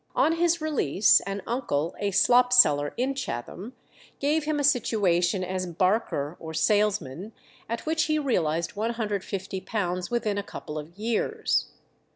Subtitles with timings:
[0.15, 3.73] On his release an uncle, a slop seller in Chatham,
[4.17, 7.33] gave him a situation as "barker," or salesman,
[7.69, 11.67] at which he realized £150 within a couple of years.